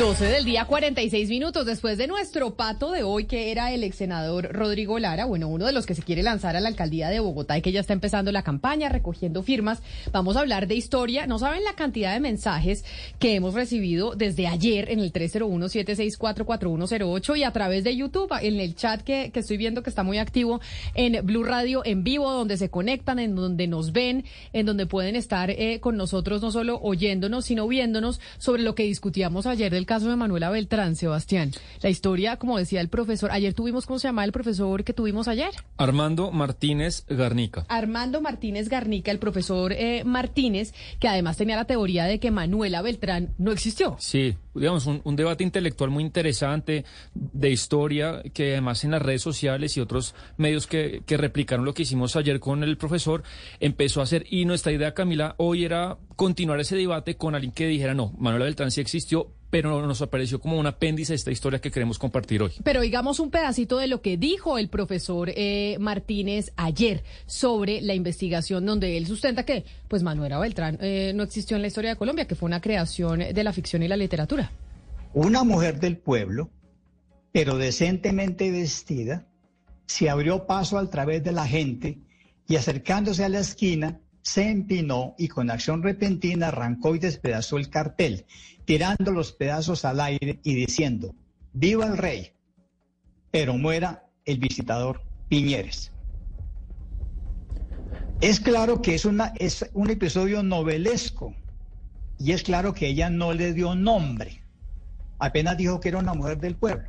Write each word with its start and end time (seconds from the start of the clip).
12 0.00 0.24
del 0.24 0.44
día, 0.46 0.64
46 0.64 1.28
minutos 1.28 1.66
después 1.66 1.98
de 1.98 2.06
nuestro 2.06 2.54
pato 2.54 2.90
de 2.90 3.02
hoy, 3.02 3.26
que 3.26 3.52
era 3.52 3.70
el 3.70 3.84
ex 3.84 3.96
senador 3.96 4.48
Rodrigo 4.50 4.98
Lara, 4.98 5.26
bueno, 5.26 5.46
uno 5.48 5.66
de 5.66 5.72
los 5.72 5.84
que 5.84 5.94
se 5.94 6.02
quiere 6.02 6.22
lanzar 6.22 6.56
a 6.56 6.60
la 6.60 6.70
alcaldía 6.70 7.10
de 7.10 7.20
Bogotá 7.20 7.58
y 7.58 7.60
que 7.60 7.70
ya 7.70 7.80
está 7.80 7.92
empezando 7.92 8.32
la 8.32 8.42
campaña, 8.42 8.88
recogiendo 8.88 9.42
firmas. 9.42 9.82
Vamos 10.10 10.38
a 10.38 10.40
hablar 10.40 10.68
de 10.68 10.74
historia. 10.74 11.26
No 11.26 11.38
saben 11.38 11.64
la 11.64 11.74
cantidad 11.74 12.14
de 12.14 12.20
mensajes 12.20 12.82
que 13.18 13.34
hemos 13.34 13.52
recibido 13.52 14.14
desde 14.14 14.46
ayer 14.46 14.90
en 14.90 15.00
el 15.00 15.12
301-764-4108 15.12 17.36
y 17.36 17.44
a 17.44 17.50
través 17.50 17.84
de 17.84 17.94
YouTube, 17.94 18.32
en 18.40 18.58
el 18.58 18.74
chat 18.76 19.02
que, 19.02 19.30
que 19.30 19.40
estoy 19.40 19.58
viendo 19.58 19.82
que 19.82 19.90
está 19.90 20.02
muy 20.02 20.16
activo 20.16 20.62
en 20.94 21.26
Blue 21.26 21.44
Radio 21.44 21.82
en 21.84 22.04
vivo, 22.04 22.32
donde 22.32 22.56
se 22.56 22.70
conectan, 22.70 23.18
en 23.18 23.36
donde 23.36 23.66
nos 23.66 23.92
ven, 23.92 24.24
en 24.54 24.64
donde 24.64 24.86
pueden 24.86 25.14
estar 25.14 25.50
eh, 25.50 25.78
con 25.80 25.98
nosotros, 25.98 26.40
no 26.40 26.50
solo 26.50 26.80
oyéndonos, 26.80 27.44
sino 27.44 27.68
viéndonos 27.68 28.18
sobre 28.38 28.62
lo 28.62 28.74
que 28.74 28.84
discutíamos 28.84 29.44
ayer 29.44 29.70
del 29.70 29.89
caso 29.90 30.08
de 30.08 30.14
Manuela 30.14 30.50
Beltrán, 30.50 30.94
Sebastián. 30.94 31.50
La 31.82 31.90
historia, 31.90 32.36
como 32.36 32.56
decía 32.56 32.80
el 32.80 32.88
profesor, 32.88 33.32
ayer 33.32 33.54
tuvimos, 33.54 33.86
¿cómo 33.86 33.98
se 33.98 34.06
llama 34.06 34.24
el 34.24 34.30
profesor 34.30 34.84
que 34.84 34.92
tuvimos 34.92 35.26
ayer? 35.26 35.50
Armando 35.78 36.30
Martínez 36.30 37.04
Garnica. 37.08 37.66
Armando 37.68 38.20
Martínez 38.20 38.68
Garnica, 38.68 39.10
el 39.10 39.18
profesor 39.18 39.72
eh, 39.72 40.04
Martínez, 40.04 40.74
que 41.00 41.08
además 41.08 41.38
tenía 41.38 41.56
la 41.56 41.64
teoría 41.64 42.04
de 42.04 42.20
que 42.20 42.30
Manuela 42.30 42.82
Beltrán 42.82 43.34
no 43.36 43.50
existió. 43.50 43.96
Sí, 43.98 44.36
digamos, 44.54 44.86
un, 44.86 45.00
un, 45.02 45.16
debate 45.16 45.42
intelectual 45.42 45.90
muy 45.90 46.04
interesante 46.04 46.84
de 47.14 47.50
historia 47.50 48.22
que 48.32 48.52
además 48.52 48.84
en 48.84 48.92
las 48.92 49.02
redes 49.02 49.22
sociales 49.22 49.76
y 49.76 49.80
otros 49.80 50.14
medios 50.36 50.68
que, 50.68 51.02
que 51.04 51.16
replicaron 51.16 51.64
lo 51.64 51.74
que 51.74 51.82
hicimos 51.82 52.14
ayer 52.14 52.38
con 52.38 52.62
el 52.62 52.76
profesor 52.76 53.24
empezó 53.58 53.98
a 53.98 54.04
hacer. 54.04 54.24
Y 54.30 54.44
nuestra 54.44 54.70
idea, 54.70 54.94
Camila, 54.94 55.34
hoy 55.38 55.64
era 55.64 55.98
continuar 56.14 56.60
ese 56.60 56.76
debate 56.76 57.16
con 57.16 57.34
alguien 57.34 57.50
que 57.50 57.66
dijera, 57.66 57.92
no, 57.92 58.12
Manuela 58.18 58.44
Beltrán 58.44 58.70
sí 58.70 58.80
existió, 58.80 59.32
pero 59.50 59.86
nos 59.86 60.00
apareció 60.00 60.40
como 60.40 60.58
un 60.58 60.66
apéndice 60.66 61.12
de 61.12 61.16
esta 61.16 61.30
historia 61.30 61.60
que 61.60 61.70
queremos 61.70 61.98
compartir 61.98 62.42
hoy. 62.42 62.52
Pero 62.62 62.80
digamos 62.80 63.20
un 63.20 63.30
pedacito 63.30 63.78
de 63.78 63.88
lo 63.88 64.00
que 64.00 64.16
dijo 64.16 64.58
el 64.58 64.68
profesor 64.68 65.30
eh, 65.34 65.76
Martínez 65.80 66.52
ayer 66.56 67.02
sobre 67.26 67.80
la 67.82 67.94
investigación 67.94 68.64
donde 68.64 68.96
él 68.96 69.06
sustenta 69.06 69.44
que 69.44 69.64
pues 69.88 70.02
Manuela 70.02 70.38
Beltrán 70.38 70.78
eh, 70.80 71.12
no 71.14 71.24
existió 71.24 71.56
en 71.56 71.62
la 71.62 71.68
historia 71.68 71.90
de 71.90 71.96
Colombia, 71.96 72.26
que 72.26 72.34
fue 72.34 72.46
una 72.46 72.60
creación 72.60 73.18
de 73.18 73.44
la 73.44 73.52
ficción 73.52 73.82
y 73.82 73.88
la 73.88 73.96
literatura. 73.96 74.52
Una 75.12 75.42
mujer 75.42 75.80
del 75.80 75.98
pueblo, 75.98 76.50
pero 77.32 77.58
decentemente 77.58 78.50
vestida, 78.50 79.26
se 79.86 80.08
abrió 80.08 80.46
paso 80.46 80.78
a 80.78 80.88
través 80.88 81.24
de 81.24 81.32
la 81.32 81.46
gente 81.46 81.98
y 82.46 82.56
acercándose 82.56 83.24
a 83.24 83.28
la 83.28 83.40
esquina, 83.40 84.00
se 84.22 84.48
empinó 84.48 85.14
y 85.18 85.28
con 85.28 85.50
acción 85.50 85.82
repentina 85.82 86.48
arrancó 86.48 86.94
y 86.94 86.98
despedazó 86.98 87.58
el 87.58 87.70
cartel, 87.70 88.26
tirando 88.64 89.12
los 89.12 89.32
pedazos 89.32 89.84
al 89.84 90.00
aire 90.00 90.40
y 90.42 90.54
diciendo, 90.54 91.14
viva 91.52 91.86
el 91.86 91.96
rey, 91.96 92.32
pero 93.30 93.56
muera 93.56 94.06
el 94.24 94.38
visitador 94.38 95.02
Piñeres. 95.28 95.92
Es 98.20 98.40
claro 98.40 98.82
que 98.82 98.94
es, 98.94 99.04
una, 99.04 99.32
es 99.38 99.68
un 99.72 99.88
episodio 99.88 100.42
novelesco 100.42 101.34
y 102.18 102.32
es 102.32 102.42
claro 102.42 102.74
que 102.74 102.88
ella 102.88 103.08
no 103.08 103.32
le 103.32 103.54
dio 103.54 103.74
nombre, 103.74 104.42
apenas 105.18 105.56
dijo 105.56 105.80
que 105.80 105.88
era 105.88 105.98
una 105.98 106.14
mujer 106.14 106.38
del 106.38 106.54
pueblo. 106.54 106.88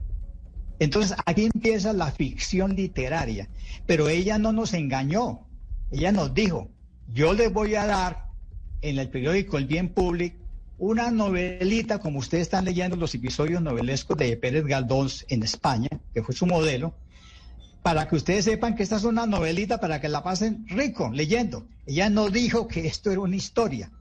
Entonces 0.80 1.16
aquí 1.26 1.46
empieza 1.54 1.94
la 1.94 2.12
ficción 2.12 2.76
literaria, 2.76 3.48
pero 3.86 4.10
ella 4.10 4.40
no 4.40 4.52
nos 4.52 4.74
engañó, 4.74 5.48
ella 5.92 6.12
nos 6.12 6.34
dijo, 6.34 6.70
yo 7.14 7.34
les 7.34 7.52
voy 7.52 7.76
a 7.76 7.86
dar 7.86 8.26
en 8.82 9.00
el 9.00 9.10
periódico 9.10 9.58
El 9.58 9.66
Bien 9.66 9.90
Público 9.90 10.42
una 10.82 11.12
novelita, 11.12 12.00
como 12.00 12.18
ustedes 12.18 12.42
están 12.42 12.66
leyendo 12.66 12.96
los 12.96 13.14
episodios 13.14 13.62
novelescos 13.62 14.18
de 14.18 14.36
Pérez 14.36 14.66
Galdós 14.66 15.28
en 15.30 15.44
España, 15.44 15.90
que 16.12 16.24
fue 16.24 16.34
su 16.34 16.48
modelo, 16.48 16.96
para 17.84 18.08
que 18.08 18.16
ustedes 18.16 18.46
sepan 18.46 18.76
que 18.76 18.82
esta 18.82 18.96
es 18.96 19.04
una 19.04 19.28
novelita 19.28 19.80
para 19.80 20.02
que 20.02 20.10
la 20.10 20.24
pasen 20.24 20.66
rico 20.68 21.12
leyendo. 21.14 21.68
Ella 21.86 22.10
no 22.10 22.32
dijo 22.32 22.68
que 22.68 22.88
esto 22.88 23.12
era 23.12 23.22
una 23.22 23.36
historia. 23.36 23.92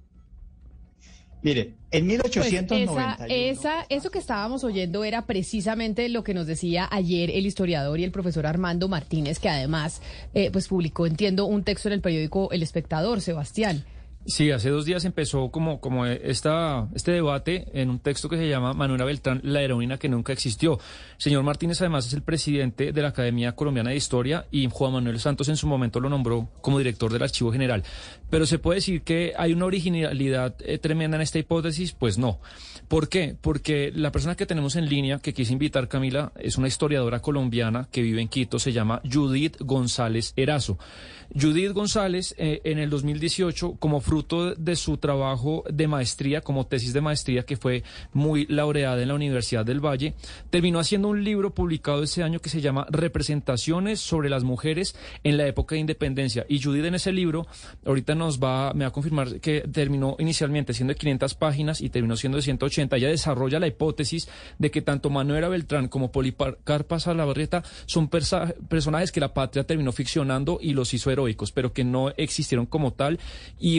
Mire, 1.43 1.75
en 1.91 2.07
1891. 2.07 2.93
Pues 2.93 3.07
esa, 3.19 3.27
esa, 3.27 3.87
eso 3.89 4.11
que 4.11 4.19
estábamos 4.19 4.63
oyendo 4.65 5.05
era 5.05 5.27
precisamente 5.27 6.09
lo 6.09 6.23
que 6.23 6.35
nos 6.35 6.47
decía 6.47 6.89
ayer 6.91 7.31
el 7.31 7.47
historiador 7.47 7.99
y 7.99 8.05
el 8.05 8.13
profesor 8.13 8.47
Armando 8.47 8.89
Martínez, 8.89 9.39
que 9.39 9.49
además 9.49 10.03
eh, 10.35 10.51
pues 10.51 10.69
publicó, 10.69 11.07
entiendo, 11.07 11.47
un 11.47 11.65
texto 11.65 11.89
en 11.89 11.95
el 11.95 12.01
periódico 12.01 12.51
El 12.53 12.63
Espectador, 12.63 13.21
Sebastián. 13.21 13.85
Sí, 14.27 14.51
hace 14.51 14.69
dos 14.69 14.85
días 14.85 15.07
empezó 15.07 15.51
como, 15.51 15.81
como 15.81 16.05
esta, 16.05 16.87
este 16.95 17.11
debate 17.13 17.67
en 17.73 17.89
un 17.89 18.01
texto 18.01 18.29
que 18.29 18.37
se 18.37 18.49
llama 18.49 18.75
Manuela 18.75 19.07
Beltrán, 19.07 19.41
la 19.45 19.63
heroína 19.63 19.97
que 19.97 20.11
nunca 20.11 20.35
existió. 20.35 20.79
Señor 21.17 21.43
Martínez 21.43 21.81
además 21.81 22.07
es 22.07 22.13
el 22.13 22.21
presidente 22.21 22.93
de 22.93 23.03
la 23.03 23.09
Academia 23.09 23.53
Colombiana 23.53 23.91
de 23.91 23.97
Historia 23.97 24.47
y 24.51 24.69
Juan 24.71 24.93
Manuel 24.93 25.19
Santos 25.21 25.49
en 25.49 25.57
su 25.57 25.67
momento 25.67 26.01
lo 26.01 26.11
nombró 26.11 26.51
como 26.61 26.77
director 26.77 27.11
del 27.11 27.23
Archivo 27.23 27.51
General. 27.51 27.83
Pero 28.29 28.45
se 28.45 28.59
puede 28.59 28.77
decir 28.77 29.03
que 29.03 29.33
hay 29.39 29.55
una 29.55 29.65
originalidad 29.65 30.55
eh, 30.61 30.77
tremenda 30.77 31.17
en 31.17 31.23
esta 31.23 31.39
hipótesis, 31.39 31.93
pues 31.93 32.19
no. 32.19 32.41
¿Por 32.89 33.09
qué? 33.09 33.37
Porque 33.41 33.91
la 33.95 34.13
persona 34.13 34.35
que 34.35 34.47
tenemos 34.47 34.77
en 34.77 34.89
línea, 34.89 35.21
que 35.21 35.33
quise 35.33 35.53
invitar 35.53 35.89
Camila, 35.89 36.33
es 36.37 36.59
una 36.59 36.69
historiadora 36.69 37.21
colombiana 37.23 37.89
que 37.91 38.03
vive 38.03 38.21
en 38.21 38.29
Quito, 38.29 38.59
se 38.59 38.73
llama 38.73 39.01
Judith 39.11 39.57
González 39.61 40.35
Erazo. 40.37 40.77
Judith 41.33 41.71
González, 41.71 42.35
eh, 42.37 42.61
en 42.65 42.81
el 42.81 42.91
2018, 42.91 43.77
como 43.79 44.01
fruto 44.11 44.57
de 44.57 44.75
su 44.75 44.97
trabajo 44.97 45.63
de 45.71 45.87
maestría, 45.87 46.41
como 46.41 46.67
tesis 46.67 46.93
de 46.93 47.01
maestría, 47.01 47.45
que 47.45 47.57
fue 47.57 47.85
muy 48.13 48.45
laureada 48.47 49.01
en 49.01 49.07
la 49.07 49.15
Universidad 49.15 49.65
del 49.65 49.79
Valle, 49.79 50.15
terminó 50.51 50.81
haciendo 50.81 51.07
un 51.07 51.23
libro 51.23 51.55
publicado 51.55 52.03
ese 52.03 52.25
año 52.25 52.41
que 52.41 52.49
se 52.49 52.61
llama 52.61 52.89
Representaciones 52.91 54.01
sobre 54.01 54.29
las 54.29 54.43
mujeres 54.43 54.97
en 55.23 55.37
la 55.37 55.47
época 55.47 55.77
de 55.77 55.83
independencia. 55.83 56.45
Y 56.49 56.61
Judith 56.61 56.87
en 56.87 56.97
ese 56.97 57.13
libro, 57.13 57.47
ahorita 57.87 58.17
nos 58.17 58.41
va, 58.41 58.75
me 58.75 58.85
va 58.85 58.89
a 58.89 58.93
confirmar 58.93 59.39
que 59.39 59.61
terminó 59.61 60.17
inicialmente 60.19 60.75
siendo 60.75 60.93
de 60.93 60.99
500 60.99 61.35
páginas 61.37 61.81
y 61.81 61.89
terminó 61.89 62.17
siendo 62.17 62.35
de 62.35 62.43
180. 62.43 62.97
Ella 62.97 63.11
desarrolla 63.11 63.61
la 63.61 63.69
hipótesis 63.69 64.29
de 64.59 64.73
que 64.73 64.83
tanto 64.83 65.11
Manuela 65.11 65.49
Beltrán 65.49 65.87
como 65.87 66.11
Policarpa 66.11 66.99
Salabarrieta 66.99 67.63
son 67.87 68.09
personajes 68.09 69.13
que 69.13 69.21
la 69.21 69.35
patria 69.35 69.63
terminó 69.63 69.93
ficcionando 69.93 70.59
y 70.61 70.73
los 70.73 70.95
hizo 70.95 71.13
heroicos, 71.13 71.53
pero 71.53 71.73
que 71.73 71.85
no 71.85 72.11
existieron 72.17 72.67
como 72.67 72.93
tal. 72.93 73.21
Y 73.61 73.79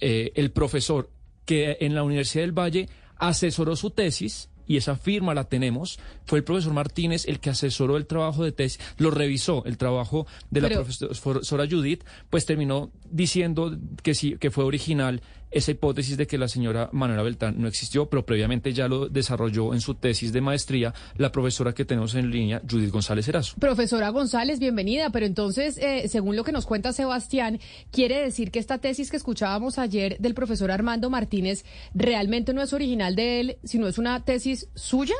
eh, 0.00 0.32
el 0.34 0.50
profesor 0.50 1.10
que 1.44 1.78
en 1.80 1.94
la 1.94 2.02
Universidad 2.02 2.44
del 2.44 2.52
Valle 2.52 2.88
asesoró 3.16 3.74
su 3.74 3.90
tesis 3.90 4.50
y 4.68 4.76
esa 4.76 4.96
firma 4.96 5.34
la 5.34 5.44
tenemos, 5.44 5.98
fue 6.26 6.38
el 6.38 6.44
profesor 6.44 6.74
Martínez 6.74 7.26
el 7.26 7.40
que 7.40 7.50
asesoró 7.50 7.96
el 7.96 8.06
trabajo 8.06 8.44
de 8.44 8.52
tesis, 8.52 8.78
lo 8.98 9.10
revisó 9.10 9.64
el 9.64 9.78
trabajo 9.78 10.26
de 10.50 10.60
la 10.60 10.68
Pero, 10.68 10.84
profesora 10.84 11.66
Judith, 11.68 12.04
pues 12.28 12.44
terminó 12.44 12.90
diciendo 13.10 13.76
que 14.02 14.14
sí, 14.14 14.36
que 14.38 14.50
fue 14.50 14.64
original 14.64 15.22
esa 15.50 15.70
hipótesis 15.70 16.16
de 16.16 16.26
que 16.26 16.38
la 16.38 16.48
señora 16.48 16.90
Manuela 16.92 17.22
Beltrán 17.22 17.60
no 17.60 17.68
existió, 17.68 18.08
pero 18.08 18.24
previamente 18.24 18.72
ya 18.72 18.88
lo 18.88 19.08
desarrolló 19.08 19.74
en 19.74 19.80
su 19.80 19.94
tesis 19.94 20.32
de 20.32 20.40
maestría 20.40 20.94
la 21.16 21.32
profesora 21.32 21.72
que 21.72 21.84
tenemos 21.84 22.14
en 22.14 22.30
línea, 22.30 22.62
Judith 22.68 22.90
González 22.90 23.28
Erazo. 23.28 23.56
Profesora 23.58 24.10
González, 24.10 24.58
bienvenida. 24.58 25.10
Pero 25.10 25.26
entonces, 25.26 25.78
eh, 25.78 26.08
según 26.08 26.36
lo 26.36 26.44
que 26.44 26.52
nos 26.52 26.66
cuenta 26.66 26.92
Sebastián, 26.92 27.60
quiere 27.90 28.22
decir 28.22 28.50
que 28.50 28.58
esta 28.58 28.78
tesis 28.78 29.10
que 29.10 29.16
escuchábamos 29.16 29.78
ayer 29.78 30.18
del 30.18 30.34
profesor 30.34 30.70
Armando 30.70 31.10
Martínez 31.10 31.64
realmente 31.94 32.52
no 32.52 32.62
es 32.62 32.72
original 32.72 33.16
de 33.16 33.40
él, 33.40 33.58
sino 33.64 33.88
es 33.88 33.98
una 33.98 34.24
tesis 34.24 34.68
suya. 34.74 35.14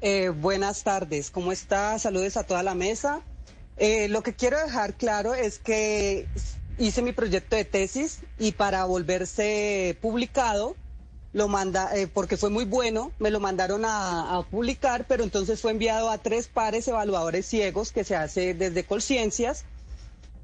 Eh, 0.00 0.28
buenas 0.28 0.84
tardes, 0.84 1.30
¿cómo 1.30 1.50
está? 1.50 1.98
Saludos 1.98 2.36
a 2.36 2.44
toda 2.44 2.62
la 2.62 2.74
mesa. 2.74 3.22
Eh, 3.76 4.08
lo 4.08 4.22
que 4.22 4.34
quiero 4.34 4.58
dejar 4.58 4.94
claro 4.94 5.34
es 5.34 5.58
que 5.58 6.26
hice 6.78 7.02
mi 7.02 7.12
proyecto 7.12 7.56
de 7.56 7.64
tesis 7.64 8.20
y 8.38 8.52
para 8.52 8.84
volverse 8.84 9.96
publicado, 10.00 10.76
lo 11.32 11.48
manda, 11.48 11.94
eh, 11.96 12.06
porque 12.06 12.36
fue 12.36 12.50
muy 12.50 12.64
bueno, 12.64 13.12
me 13.18 13.30
lo 13.30 13.40
mandaron 13.40 13.84
a, 13.84 14.36
a, 14.38 14.42
publicar, 14.46 15.06
pero 15.06 15.24
entonces 15.24 15.60
fue 15.60 15.72
enviado 15.72 16.10
a 16.10 16.18
tres 16.18 16.48
pares 16.48 16.88
evaluadores 16.88 17.46
ciegos 17.46 17.92
que 17.92 18.04
se 18.04 18.16
hace 18.16 18.54
desde 18.54 18.84
Colciencias. 18.84 19.64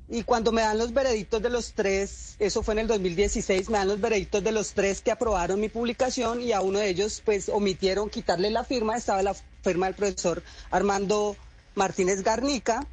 Y 0.08 0.22
cuando 0.24 0.52
me 0.52 0.60
dan 0.60 0.76
los 0.76 0.92
veredictos 0.92 1.40
de 1.42 1.48
los 1.48 1.72
tres, 1.72 2.36
eso 2.38 2.62
fue 2.62 2.74
en 2.74 2.80
el 2.80 2.86
2016, 2.88 3.70
me 3.70 3.78
dan 3.78 3.88
los 3.88 4.00
veredictos 4.00 4.44
de 4.44 4.52
los 4.52 4.74
tres 4.74 5.00
que 5.00 5.10
aprobaron 5.10 5.58
mi 5.58 5.70
publicación 5.70 6.42
y 6.42 6.52
a 6.52 6.60
uno 6.60 6.78
de 6.78 6.90
ellos 6.90 7.22
pues 7.24 7.48
omitieron 7.48 8.10
quitarle 8.10 8.50
la 8.50 8.64
firma, 8.64 8.96
estaba 8.98 9.22
la 9.22 9.34
firma 9.62 9.86
del 9.86 9.94
profesor 9.94 10.42
Armando 10.70 11.36
Martínez 11.74 12.22
Garnica 12.22 12.86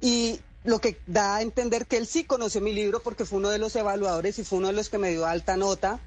y 0.00 0.38
lo 0.66 0.80
que 0.80 0.98
da 1.06 1.36
a 1.36 1.42
entender 1.42 1.86
que 1.86 1.96
él 1.96 2.06
sí 2.06 2.24
conoció 2.24 2.60
mi 2.60 2.72
libro 2.72 3.00
porque 3.00 3.24
fue 3.24 3.38
uno 3.38 3.50
de 3.50 3.58
los 3.58 3.74
evaluadores 3.76 4.38
y 4.38 4.44
fue 4.44 4.58
uno 4.58 4.68
de 4.68 4.74
los 4.74 4.88
que 4.88 4.98
me 4.98 5.10
dio 5.10 5.24
alta 5.24 5.56
nota. 5.56 6.00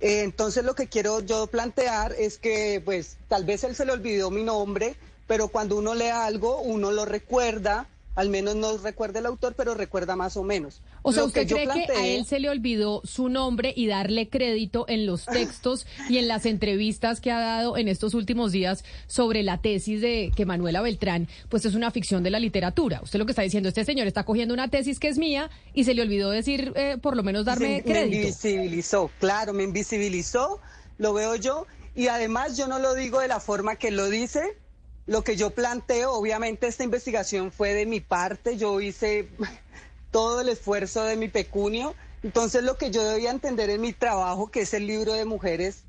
Eh, 0.00 0.22
entonces 0.22 0.64
lo 0.64 0.74
que 0.74 0.88
quiero 0.88 1.20
yo 1.20 1.46
plantear 1.46 2.12
es 2.18 2.38
que 2.38 2.82
pues 2.84 3.16
tal 3.28 3.44
vez 3.44 3.64
él 3.64 3.76
se 3.76 3.84
le 3.84 3.92
olvidó 3.92 4.30
mi 4.30 4.42
nombre, 4.42 4.96
pero 5.26 5.48
cuando 5.48 5.76
uno 5.76 5.94
lee 5.94 6.08
algo 6.08 6.60
uno 6.60 6.90
lo 6.90 7.04
recuerda 7.04 7.86
al 8.14 8.28
menos 8.28 8.56
no 8.56 8.76
recuerda 8.78 9.20
el 9.20 9.26
autor, 9.26 9.54
pero 9.56 9.74
recuerda 9.74 10.16
más 10.16 10.36
o 10.36 10.42
menos. 10.42 10.82
O 11.02 11.12
sea, 11.12 11.24
¿usted 11.24 11.46
cree 11.46 11.66
que 11.66 11.92
a 11.92 12.06
él 12.06 12.24
se 12.26 12.40
le 12.40 12.50
olvidó 12.50 13.02
su 13.04 13.28
nombre 13.28 13.72
y 13.76 13.86
darle 13.86 14.28
crédito 14.28 14.84
en 14.88 15.06
los 15.06 15.26
textos 15.32 15.86
y 16.08 16.18
en 16.18 16.28
las 16.28 16.46
entrevistas 16.46 17.20
que 17.20 17.30
ha 17.30 17.38
dado 17.38 17.76
en 17.76 17.88
estos 17.88 18.14
últimos 18.14 18.52
días 18.52 18.84
sobre 19.06 19.42
la 19.42 19.58
tesis 19.58 20.00
de 20.00 20.32
que 20.34 20.44
Manuela 20.44 20.82
Beltrán, 20.82 21.28
pues 21.48 21.64
es 21.64 21.74
una 21.74 21.90
ficción 21.90 22.22
de 22.22 22.30
la 22.30 22.40
literatura? 22.40 23.00
Usted 23.02 23.18
lo 23.18 23.26
que 23.26 23.32
está 23.32 23.42
diciendo, 23.42 23.68
este 23.68 23.84
señor 23.84 24.06
está 24.06 24.24
cogiendo 24.24 24.54
una 24.54 24.68
tesis 24.68 24.98
que 24.98 25.08
es 25.08 25.18
mía 25.18 25.50
y 25.72 25.84
se 25.84 25.94
le 25.94 26.02
olvidó 26.02 26.30
decir, 26.30 26.72
eh, 26.76 26.98
por 27.00 27.16
lo 27.16 27.22
menos 27.22 27.44
darme 27.44 27.82
crédito. 27.82 28.10
Me 28.10 28.16
invisibilizó, 28.22 29.10
claro, 29.20 29.52
me 29.52 29.62
invisibilizó, 29.62 30.60
lo 30.98 31.12
veo 31.14 31.36
yo, 31.36 31.66
y 31.94 32.08
además 32.08 32.56
yo 32.56 32.66
no 32.66 32.78
lo 32.78 32.94
digo 32.94 33.20
de 33.20 33.28
la 33.28 33.40
forma 33.40 33.76
que 33.76 33.90
lo 33.90 34.08
dice, 34.08 34.56
lo 35.10 35.24
que 35.24 35.34
yo 35.34 35.50
planteo, 35.50 36.12
obviamente 36.12 36.68
esta 36.68 36.84
investigación 36.84 37.50
fue 37.50 37.74
de 37.74 37.84
mi 37.84 37.98
parte, 37.98 38.56
yo 38.56 38.80
hice 38.80 39.28
todo 40.12 40.40
el 40.40 40.48
esfuerzo 40.48 41.02
de 41.02 41.16
mi 41.16 41.26
pecunio, 41.26 41.96
entonces 42.22 42.62
lo 42.62 42.76
que 42.76 42.92
yo 42.92 43.02
debía 43.02 43.32
entender 43.32 43.70
en 43.70 43.80
mi 43.80 43.92
trabajo, 43.92 44.52
que 44.52 44.60
es 44.60 44.72
el 44.72 44.86
libro 44.86 45.12
de 45.14 45.24
mujeres, 45.24 45.82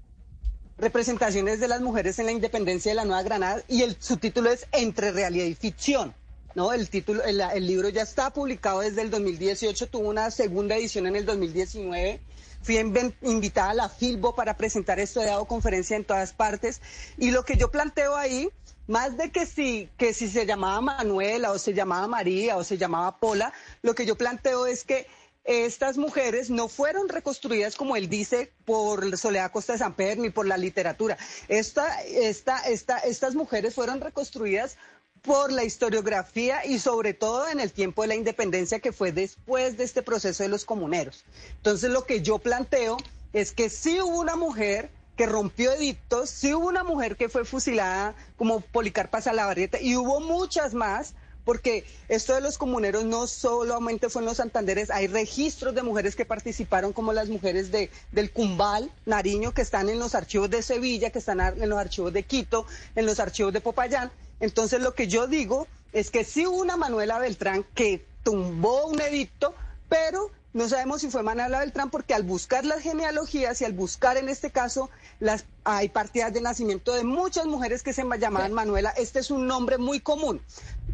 representaciones 0.79 1.59
de 1.59 1.67
las 1.67 1.81
mujeres 1.81 2.17
en 2.17 2.25
la 2.25 2.31
independencia 2.31 2.93
de 2.93 2.95
la 2.95 3.05
Nueva 3.05 3.21
Granada, 3.21 3.61
y 3.67 3.83
el 3.83 3.95
subtítulo 3.99 4.49
es 4.49 4.65
Entre 4.71 5.11
realidad 5.11 5.45
y 5.45 5.53
ficción. 5.53 6.15
¿no? 6.55 6.73
El, 6.73 6.89
título, 6.89 7.23
el, 7.23 7.41
el 7.41 7.67
libro 7.67 7.89
ya 7.89 8.01
está 8.01 8.31
publicado 8.31 8.79
desde 8.79 9.03
el 9.03 9.11
2018, 9.11 9.85
tuvo 9.85 10.09
una 10.09 10.31
segunda 10.31 10.77
edición 10.77 11.05
en 11.05 11.15
el 11.15 11.27
2019 11.27 12.19
fui 12.61 12.77
invitada 13.21 13.71
a 13.71 13.73
la 13.73 13.89
Filbo 13.89 14.35
para 14.35 14.57
presentar 14.57 14.99
esto, 14.99 15.21
he 15.21 15.25
dado 15.25 15.45
conferencia 15.45 15.95
en 15.97 16.05
todas 16.05 16.33
partes 16.33 16.81
y 17.17 17.31
lo 17.31 17.43
que 17.43 17.57
yo 17.57 17.71
planteo 17.71 18.15
ahí 18.15 18.49
más 18.87 19.17
de 19.17 19.31
que 19.31 19.45
si, 19.45 19.89
que 19.97 20.13
si 20.13 20.27
se 20.27 20.45
llamaba 20.45 20.81
Manuela 20.81 21.51
o 21.51 21.57
se 21.57 21.73
llamaba 21.73 22.07
María 22.07 22.57
o 22.57 22.63
se 22.63 22.77
llamaba 22.77 23.17
Pola, 23.17 23.53
lo 23.81 23.95
que 23.95 24.05
yo 24.05 24.17
planteo 24.17 24.65
es 24.65 24.83
que 24.83 25.07
estas 25.43 25.97
mujeres 25.97 26.49
no 26.49 26.67
fueron 26.67 27.09
reconstruidas, 27.09 27.75
como 27.75 27.95
él 27.95 28.09
dice, 28.09 28.51
por 28.65 29.17
Soledad 29.17 29.51
Costa 29.51 29.73
de 29.73 29.79
San 29.79 29.95
Pedro 29.95 30.21
ni 30.21 30.29
por 30.29 30.45
la 30.45 30.57
literatura. 30.57 31.17
Esta, 31.47 32.01
esta, 32.03 32.59
esta, 32.59 32.99
estas 32.99 33.33
mujeres 33.33 33.73
fueron 33.73 34.01
reconstruidas 34.01 34.77
por 35.21 35.51
la 35.51 35.63
historiografía 35.63 36.65
y 36.65 36.79
sobre 36.79 37.13
todo 37.13 37.47
en 37.47 37.59
el 37.59 37.71
tiempo 37.71 38.01
de 38.01 38.09
la 38.09 38.15
independencia 38.15 38.79
que 38.79 38.91
fue 38.91 39.11
después 39.11 39.77
de 39.77 39.83
este 39.83 40.01
proceso 40.01 40.43
de 40.43 40.49
los 40.49 40.65
comuneros. 40.65 41.23
Entonces 41.57 41.91
lo 41.91 42.05
que 42.05 42.21
yo 42.21 42.39
planteo 42.39 42.97
es 43.33 43.51
que 43.51 43.69
sí 43.69 44.01
hubo 44.01 44.19
una 44.19 44.35
mujer 44.35 44.89
que 45.15 45.27
rompió 45.27 45.71
edictos, 45.73 46.29
sí 46.31 46.53
hubo 46.53 46.67
una 46.67 46.83
mujer 46.83 47.15
que 47.17 47.29
fue 47.29 47.45
fusilada 47.45 48.15
como 48.35 48.61
Policarpa 48.61 49.21
Salabarrieta 49.21 49.79
y 49.79 49.95
hubo 49.95 50.19
muchas 50.19 50.73
más, 50.73 51.13
porque 51.45 51.85
esto 52.07 52.33
de 52.33 52.41
los 52.41 52.57
comuneros 52.57 53.03
no 53.05 53.27
solamente 53.27 54.09
fue 54.09 54.23
en 54.23 54.27
los 54.27 54.37
Santanderes, 54.37 54.89
hay 54.89 55.07
registros 55.07 55.75
de 55.75 55.83
mujeres 55.83 56.15
que 56.15 56.25
participaron 56.25 56.93
como 56.93 57.13
las 57.13 57.29
mujeres 57.29 57.71
de, 57.71 57.91
del 58.11 58.31
Cumbal, 58.31 58.91
Nariño, 59.05 59.53
que 59.53 59.61
están 59.61 59.89
en 59.89 59.99
los 59.99 60.15
archivos 60.15 60.49
de 60.49 60.63
Sevilla, 60.63 61.11
que 61.11 61.19
están 61.19 61.39
en 61.39 61.69
los 61.69 61.77
archivos 61.77 62.13
de 62.13 62.23
Quito, 62.23 62.65
en 62.95 63.05
los 63.05 63.19
archivos 63.19 63.53
de 63.53 63.61
Popayán. 63.61 64.11
Entonces 64.41 64.81
lo 64.81 64.93
que 64.93 65.07
yo 65.07 65.27
digo 65.27 65.67
es 65.93 66.11
que 66.11 66.25
sí 66.25 66.45
hubo 66.45 66.57
una 66.57 66.75
Manuela 66.75 67.19
Beltrán 67.19 67.65
que 67.75 68.05
tumbó 68.23 68.87
un 68.87 68.99
edicto, 68.99 69.55
pero 69.87 70.31
no 70.53 70.67
sabemos 70.67 71.01
si 71.01 71.09
fue 71.09 71.23
Manuela 71.23 71.59
Beltrán 71.59 71.89
porque 71.89 72.13
al 72.13 72.23
buscar 72.23 72.65
las 72.65 72.81
genealogías 72.81 73.61
y 73.61 73.65
al 73.65 73.73
buscar 73.73 74.17
en 74.17 74.27
este 74.27 74.51
caso 74.51 74.89
las 75.19 75.45
hay 75.63 75.89
partidas 75.89 76.33
de 76.33 76.41
nacimiento 76.41 76.93
de 76.93 77.03
muchas 77.03 77.45
mujeres 77.45 77.83
que 77.83 77.93
se 77.93 78.03
llamaban 78.19 78.51
Manuela, 78.51 78.89
este 78.97 79.19
es 79.19 79.31
un 79.31 79.47
nombre 79.47 79.77
muy 79.77 79.99
común. 79.99 80.41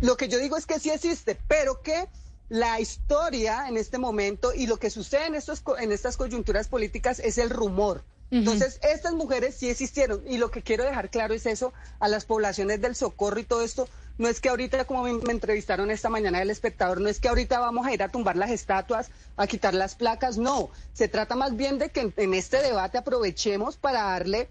Lo 0.02 0.18
que 0.18 0.28
yo 0.28 0.38
digo 0.38 0.58
es 0.58 0.66
que 0.66 0.80
sí 0.80 0.90
existe, 0.90 1.40
pero 1.48 1.82
que 1.82 2.08
la 2.50 2.80
historia 2.80 3.68
en 3.68 3.78
este 3.78 3.98
momento 3.98 4.54
y 4.54 4.68
lo 4.68 4.78
que 4.78 4.90
sucede 4.90 5.26
en, 5.26 5.36
estos, 5.36 5.64
en 5.80 5.92
estas 5.92 6.18
coyunturas 6.18 6.68
políticas 6.68 7.20
es 7.20 7.38
el 7.38 7.50
rumor. 7.50 8.04
Entonces, 8.30 8.80
estas 8.84 9.14
mujeres 9.14 9.56
sí 9.56 9.70
existieron 9.70 10.22
y 10.28 10.38
lo 10.38 10.52
que 10.52 10.62
quiero 10.62 10.84
dejar 10.84 11.10
claro 11.10 11.34
es 11.34 11.46
eso 11.46 11.74
a 12.00 12.10
las 12.10 12.26
poblaciones 12.26 12.82
del 12.82 12.96
Socorro 12.96 13.40
y 13.40 13.44
todo 13.46 13.62
esto. 13.62 13.88
No 14.18 14.28
es 14.28 14.42
que 14.42 14.50
ahorita, 14.50 14.86
como 14.86 15.04
me, 15.04 15.32
entrevistaron 15.32 15.92
esta 15.92 16.10
mañana 16.10 16.42
el 16.42 16.50
espectador, 16.50 17.00
no 17.00 17.08
es 17.08 17.20
que 17.20 17.30
ahorita 17.30 17.60
vamos 17.60 17.86
a 17.88 17.94
ir 17.94 18.04
a 18.04 18.10
tumbar 18.10 18.36
las 18.36 18.50
estatuas, 18.52 19.12
a 19.38 19.48
quitar 19.48 19.74
las 19.74 19.96
placas, 19.96 20.38
no. 20.38 20.70
Se 20.94 21.08
trata 21.08 21.36
más 21.36 21.56
bien 21.56 21.78
de 21.78 21.90
que 21.90 22.12
en, 22.16 22.34
este 22.34 22.62
debate 22.62 22.98
aprovechemos 22.98 23.78
para 23.78 24.04
darle 24.04 24.50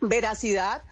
veracidad 0.00 0.82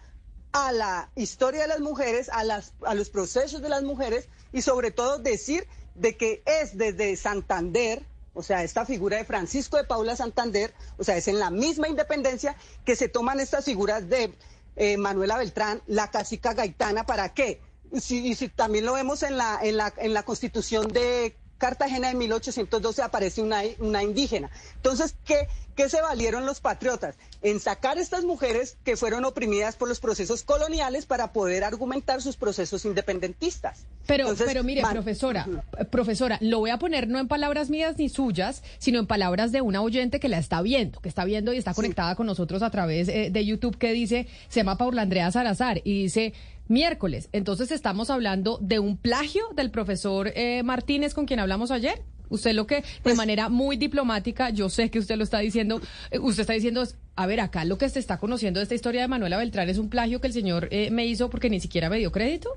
a 0.52 0.72
la 0.72 1.10
historia 1.16 1.62
de 1.62 1.68
las 1.68 1.80
mujeres, 1.80 2.30
a, 2.30 2.44
las, 2.44 2.72
a 2.86 2.94
los 2.94 3.10
procesos 3.10 3.60
de 3.60 3.68
las 3.68 3.82
mujeres 3.82 4.28
y 4.52 4.62
sobre 4.62 4.92
todo 4.92 5.18
decir 5.18 5.66
de 5.94 6.16
que 6.16 6.42
es 6.46 6.78
desde 6.78 7.16
Santander, 7.16 8.06
o 8.34 8.42
sea, 8.42 8.62
esta 8.62 8.84
figura 8.84 9.16
de 9.16 9.24
Francisco 9.24 9.76
de 9.76 9.84
Paula 9.84 10.16
Santander, 10.16 10.74
o 10.98 11.04
sea, 11.04 11.16
es 11.16 11.28
en 11.28 11.38
la 11.38 11.50
misma 11.50 11.88
independencia 11.88 12.56
que 12.84 12.96
se 12.96 13.08
toman 13.08 13.40
estas 13.40 13.64
figuras 13.64 14.08
de 14.08 14.34
eh, 14.76 14.96
Manuela 14.96 15.38
Beltrán, 15.38 15.82
la 15.86 16.10
cacica 16.10 16.52
gaitana, 16.52 17.06
¿para 17.06 17.32
qué? 17.32 17.60
Y 17.92 18.34
si 18.34 18.48
también 18.48 18.84
lo 18.84 18.94
vemos 18.94 19.22
en 19.22 19.36
la, 19.36 19.60
en 19.62 19.76
la, 19.76 19.92
en 19.98 20.14
la 20.14 20.24
constitución 20.24 20.88
de 20.88 21.36
Cartagena 21.64 22.08
de 22.08 22.14
1812 22.14 23.00
aparece 23.00 23.40
una, 23.40 23.62
una 23.78 24.02
indígena. 24.02 24.50
Entonces, 24.76 25.16
¿qué, 25.24 25.48
¿qué 25.74 25.88
se 25.88 26.02
valieron 26.02 26.44
los 26.44 26.60
patriotas? 26.60 27.16
En 27.40 27.58
sacar 27.58 27.96
estas 27.96 28.24
mujeres 28.24 28.76
que 28.84 28.98
fueron 28.98 29.24
oprimidas 29.24 29.74
por 29.74 29.88
los 29.88 29.98
procesos 29.98 30.42
coloniales 30.42 31.06
para 31.06 31.32
poder 31.32 31.64
argumentar 31.64 32.20
sus 32.20 32.36
procesos 32.36 32.84
independentistas. 32.84 33.86
Pero, 34.06 34.34
pero 34.44 34.62
mire, 34.62 34.82
profesora, 34.82 35.46
profesora, 35.90 36.36
lo 36.42 36.58
voy 36.58 36.68
a 36.68 36.78
poner 36.78 37.08
no 37.08 37.18
en 37.18 37.28
palabras 37.28 37.70
mías 37.70 37.96
ni 37.96 38.10
suyas, 38.10 38.62
sino 38.76 38.98
en 38.98 39.06
palabras 39.06 39.50
de 39.50 39.62
una 39.62 39.80
oyente 39.80 40.20
que 40.20 40.28
la 40.28 40.36
está 40.36 40.60
viendo, 40.60 41.00
que 41.00 41.08
está 41.08 41.24
viendo 41.24 41.54
y 41.54 41.56
está 41.56 41.72
conectada 41.72 42.14
con 42.14 42.26
nosotros 42.26 42.62
a 42.62 42.68
través 42.68 43.08
eh, 43.08 43.30
de 43.30 43.46
YouTube, 43.46 43.78
que 43.78 43.94
dice, 43.94 44.26
se 44.48 44.60
llama 44.60 44.76
Paula 44.76 45.00
Andrea 45.00 45.32
Salazar, 45.32 45.80
y 45.82 46.02
dice, 46.02 46.34
miércoles. 46.68 47.28
Entonces 47.32 47.70
estamos 47.70 48.10
hablando 48.10 48.58
de 48.60 48.78
un 48.78 48.96
plagio 48.96 49.44
del 49.54 49.70
profesor 49.70 50.32
eh, 50.34 50.62
Martínez 50.62 51.14
con 51.14 51.26
quien 51.26 51.40
hablamos 51.40 51.70
ayer. 51.70 52.02
Usted 52.30 52.52
lo 52.52 52.66
que, 52.66 52.76
de 52.76 52.84
pues 53.02 53.16
manera 53.16 53.48
muy 53.48 53.76
diplomática, 53.76 54.50
yo 54.50 54.70
sé 54.70 54.90
que 54.90 54.98
usted 54.98 55.16
lo 55.16 55.24
está 55.24 55.38
diciendo, 55.38 55.80
eh, 56.10 56.18
usted 56.18 56.40
está 56.40 56.54
diciendo, 56.54 56.86
a 57.16 57.26
ver, 57.26 57.40
acá 57.40 57.64
lo 57.64 57.78
que 57.78 57.88
se 57.88 57.98
está 57.98 58.18
conociendo 58.18 58.60
de 58.60 58.64
esta 58.64 58.74
historia 58.74 59.02
de 59.02 59.08
Manuela 59.08 59.36
Beltrán 59.36 59.68
es 59.68 59.78
un 59.78 59.90
plagio 59.90 60.20
que 60.20 60.26
el 60.26 60.32
señor 60.32 60.68
eh, 60.70 60.90
me 60.90 61.06
hizo 61.06 61.30
porque 61.30 61.50
ni 61.50 61.60
siquiera 61.60 61.90
me 61.90 61.98
dio 61.98 62.10
crédito. 62.10 62.50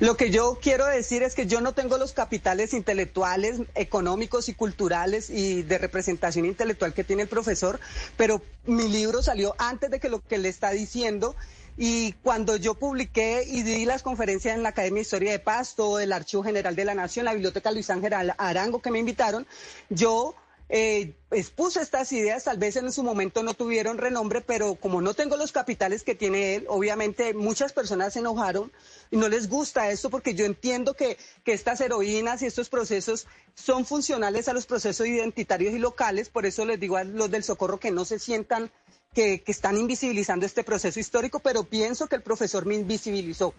Lo 0.00 0.16
que 0.16 0.30
yo 0.30 0.58
quiero 0.60 0.86
decir 0.86 1.22
es 1.22 1.34
que 1.34 1.46
yo 1.46 1.60
no 1.60 1.72
tengo 1.72 1.98
los 1.98 2.12
capitales 2.12 2.72
intelectuales, 2.72 3.62
económicos 3.74 4.48
y 4.48 4.54
culturales 4.54 5.30
y 5.30 5.62
de 5.62 5.78
representación 5.78 6.44
intelectual 6.44 6.94
que 6.94 7.04
tiene 7.04 7.22
el 7.22 7.28
profesor, 7.28 7.80
pero 8.16 8.42
mi 8.64 8.88
libro 8.88 9.22
salió 9.22 9.54
antes 9.58 9.90
de 9.90 10.00
que 10.00 10.08
lo 10.08 10.20
que 10.20 10.38
le 10.38 10.48
está 10.48 10.70
diciendo 10.70 11.34
y 11.76 12.12
cuando 12.22 12.56
yo 12.56 12.74
publiqué 12.74 13.44
y 13.46 13.62
di 13.62 13.84
las 13.84 14.02
conferencias 14.02 14.56
en 14.56 14.62
la 14.62 14.70
Academia 14.70 14.96
de 15.00 15.02
Historia 15.02 15.32
de 15.32 15.38
Pasto, 15.38 15.98
el 15.98 16.12
Archivo 16.12 16.42
General 16.42 16.74
de 16.74 16.84
la 16.84 16.94
Nación, 16.94 17.26
la 17.26 17.34
Biblioteca 17.34 17.70
Luis 17.70 17.90
Ángel 17.90 18.14
Arango 18.38 18.80
que 18.80 18.90
me 18.90 18.98
invitaron, 18.98 19.46
yo 19.90 20.34
eh, 20.68 21.14
expuse 21.30 21.80
estas 21.80 22.10
ideas, 22.12 22.44
tal 22.44 22.58
vez 22.58 22.74
en 22.76 22.90
su 22.90 23.04
momento 23.04 23.42
no 23.42 23.54
tuvieron 23.54 23.98
renombre, 23.98 24.40
pero 24.40 24.74
como 24.74 25.00
no 25.00 25.14
tengo 25.14 25.36
los 25.36 25.52
capitales 25.52 26.02
que 26.02 26.16
tiene 26.16 26.56
él, 26.56 26.66
obviamente 26.68 27.34
muchas 27.34 27.72
personas 27.72 28.14
se 28.14 28.18
enojaron 28.18 28.72
y 29.10 29.16
no 29.16 29.28
les 29.28 29.48
gusta 29.48 29.90
esto 29.90 30.10
porque 30.10 30.34
yo 30.34 30.44
entiendo 30.44 30.94
que, 30.94 31.18
que 31.44 31.52
estas 31.52 31.80
heroínas 31.80 32.42
y 32.42 32.46
estos 32.46 32.68
procesos 32.68 33.26
son 33.54 33.86
funcionales 33.86 34.48
a 34.48 34.54
los 34.54 34.66
procesos 34.66 35.06
identitarios 35.06 35.72
y 35.74 35.78
locales, 35.78 36.30
por 36.30 36.46
eso 36.46 36.64
les 36.64 36.80
digo 36.80 36.96
a 36.96 37.04
los 37.04 37.30
del 37.30 37.44
socorro 37.44 37.78
que 37.78 37.92
no 37.92 38.04
se 38.04 38.18
sientan 38.18 38.70
que, 39.16 39.42
están 39.46 39.78
invisibilizando 39.78 40.44
este 40.44 40.62
proceso 40.62 41.00
histórico, 41.00 41.38
pero 41.40 41.64
pienso 41.64 42.06
que 42.06 42.16
el 42.16 42.22
profesor 42.22 42.66
me 42.66 42.74
invisibilizó. 42.74 43.54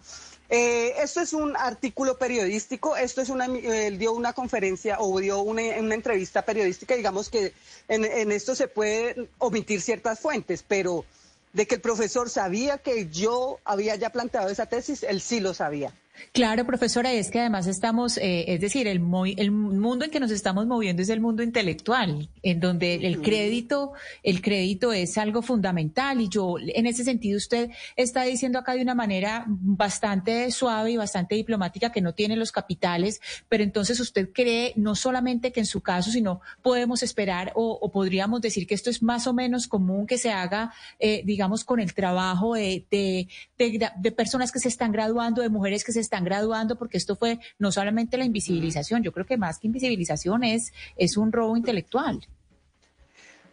Eh, 0.48 0.94
esto 1.02 1.20
es 1.20 1.32
un 1.32 1.56
artículo 1.56 2.16
periodístico, 2.16 2.96
esto 2.96 3.20
es 3.22 3.28
una, 3.28 3.46
él 3.46 3.98
dio 3.98 4.12
una 4.12 4.32
conferencia 4.34 4.98
o 5.00 5.18
dio 5.18 5.40
una, 5.40 5.62
entrevista 5.62 6.42
periodística, 6.42 6.94
digamos 6.94 7.28
que 7.28 7.52
en, 7.88 8.04
en 8.04 8.30
esto 8.30 8.54
se 8.54 8.68
puede 8.68 9.28
omitir 9.38 9.80
ciertas 9.82 10.20
fuentes, 10.20 10.62
pero 10.66 11.04
de 11.52 11.66
que 11.66 11.74
el 11.74 11.80
profesor 11.80 12.30
sabía 12.30 12.78
que 12.78 13.08
yo 13.08 13.58
había 13.64 13.96
ya 13.96 14.10
planteado 14.10 14.50
esa 14.50 14.66
tesis, 14.66 15.02
él 15.02 15.20
sí 15.20 15.40
lo 15.40 15.54
sabía. 15.54 15.92
Claro, 16.32 16.64
profesora, 16.66 17.12
es 17.12 17.30
que 17.30 17.40
además 17.40 17.66
estamos, 17.66 18.16
eh, 18.18 18.44
es 18.48 18.60
decir, 18.60 18.86
el, 18.86 19.00
el 19.36 19.50
mundo 19.50 20.04
en 20.04 20.10
que 20.10 20.20
nos 20.20 20.30
estamos 20.30 20.66
moviendo 20.66 21.02
es 21.02 21.08
el 21.08 21.20
mundo 21.20 21.42
intelectual, 21.42 22.28
en 22.42 22.60
donde 22.60 22.94
el 22.94 23.22
crédito, 23.22 23.92
el 24.22 24.40
crédito 24.42 24.92
es 24.92 25.18
algo 25.18 25.42
fundamental. 25.42 26.20
Y 26.20 26.28
yo, 26.28 26.56
en 26.58 26.86
ese 26.86 27.04
sentido, 27.04 27.36
usted 27.36 27.70
está 27.96 28.22
diciendo 28.22 28.58
acá 28.58 28.74
de 28.74 28.82
una 28.82 28.94
manera 28.94 29.44
bastante 29.48 30.50
suave 30.50 30.92
y 30.92 30.96
bastante 30.96 31.34
diplomática 31.34 31.90
que 31.90 32.00
no 32.00 32.14
tiene 32.14 32.36
los 32.36 32.52
capitales, 32.52 33.20
pero 33.48 33.64
entonces 33.64 33.98
usted 34.00 34.30
cree 34.32 34.72
no 34.76 34.94
solamente 34.94 35.52
que 35.52 35.60
en 35.60 35.66
su 35.66 35.80
caso, 35.80 36.10
sino 36.10 36.40
podemos 36.62 37.02
esperar 37.02 37.52
o, 37.54 37.90
podríamos 37.90 38.40
decir 38.40 38.66
que 38.66 38.74
esto 38.74 38.90
es 38.90 39.02
más 39.02 39.26
o 39.26 39.32
menos 39.32 39.66
común 39.66 40.06
que 40.06 40.18
se 40.18 40.30
haga, 40.30 40.72
eh, 40.98 41.22
digamos, 41.24 41.64
con 41.64 41.80
el 41.80 41.94
trabajo 41.94 42.54
de, 42.54 42.84
de, 42.90 43.28
de 43.56 44.12
personas 44.12 44.52
que 44.52 44.58
se 44.58 44.68
están 44.68 44.92
graduando, 44.92 45.42
de 45.42 45.48
mujeres 45.48 45.84
que 45.84 45.92
se 45.92 46.00
están 46.00 46.07
graduando, 46.10 46.76
porque 46.76 46.98
esto 46.98 47.16
fue 47.16 47.38
no 47.58 47.72
solamente 47.72 48.16
la 48.16 48.24
invisibilización, 48.24 49.02
yo 49.02 49.12
creo 49.12 49.26
que 49.26 49.36
más 49.36 49.58
que 49.58 49.66
invisibilización 49.66 50.44
es, 50.44 50.72
es 50.96 51.16
un 51.16 51.32
robo 51.32 51.56
intelectual. 51.56 52.26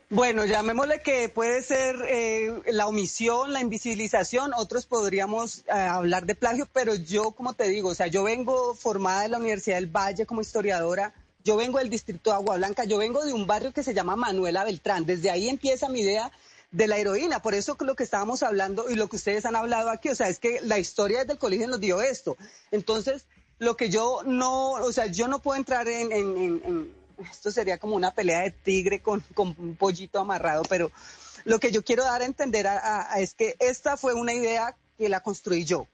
Bueno, 0.10 0.46
llamémosle 0.46 1.02
que 1.02 1.30
puede 1.30 1.64
ser 1.64 1.96
eh, 2.08 2.54
la 2.68 2.86
omisión, 2.88 3.52
la 3.52 3.60
invisibilización, 3.60 4.54
otros 4.56 4.86
podríamos 4.86 5.60
eh, 5.68 5.72
hablar 5.72 6.28
de 6.28 6.36
plagio, 6.36 6.68
pero 6.72 6.94
yo, 6.94 7.32
como 7.32 7.54
te 7.54 7.68
digo, 7.68 7.90
o 7.90 7.96
sea, 7.96 8.06
yo 8.08 8.24
vengo 8.24 8.76
formada 8.76 9.26
en 9.26 9.32
la 9.32 9.40
Universidad 9.40 9.78
del 9.78 9.88
Valle 9.88 10.28
como 10.28 10.42
historiadora, 10.42 11.14
yo 11.44 11.58
vengo 11.58 11.80
del 11.80 11.90
distrito 11.90 12.30
de 12.30 12.36
Agua 12.36 12.58
Blanca, 12.58 12.86
yo 12.86 13.00
vengo 13.00 13.26
de 13.26 13.34
un 13.34 13.48
barrio 13.48 13.74
que 13.74 13.84
se 13.84 13.96
llama 13.96 14.16
Manuela 14.16 14.64
Beltrán, 14.64 15.06
desde 15.06 15.32
ahí 15.32 15.50
empieza 15.50 15.90
mi 15.90 16.02
idea 16.02 16.32
de 16.72 16.88
la 16.88 16.98
heroína, 16.98 17.42
por 17.42 17.54
eso 17.54 17.78
lo 17.80 17.96
que 17.96 18.04
estábamos 18.04 18.44
hablando 18.44 18.90
y 18.90 18.96
lo 18.96 19.08
que 19.08 19.16
ustedes 19.16 19.46
han 19.46 19.56
hablado 19.56 19.90
aquí, 19.90 20.10
o 20.10 20.16
sea, 20.16 20.30
es 20.30 20.40
que 20.40 20.60
la 20.62 20.80
historia 20.80 21.20
desde 21.20 21.34
el 21.34 21.40
colegio 21.40 21.68
nos 21.68 21.80
dio 21.80 22.02
esto. 22.02 22.38
Entonces, 22.72 23.26
lo 23.60 23.78
que 23.78 23.90
yo 23.90 24.22
no, 24.26 24.72
o 24.72 24.92
sea, 24.92 25.06
yo 25.08 25.28
no 25.28 25.40
puedo 25.40 25.58
entrar 25.58 25.88
en 25.88 26.12
esto 27.32 27.52
sería 27.52 27.78
como 27.78 27.96
una 27.96 28.12
pelea 28.12 28.42
de 28.42 28.52
tigre 28.52 29.02
con, 29.02 29.24
un 29.36 29.76
pollito 29.76 30.20
amarrado, 30.20 30.64
pero 30.68 30.92
lo 31.44 31.60
que 31.60 31.72
yo 31.72 31.84
quiero 31.84 32.04
dar 32.04 32.22
a 32.22 32.26
entender 32.26 32.68
es 33.18 33.34
que 33.34 33.56
esta 33.60 33.98
fue 33.98 34.14
una 34.14 34.34
idea 34.34 34.76
que 34.98 35.10
la 35.10 35.22
construí 35.22 35.66
yo 35.66 35.88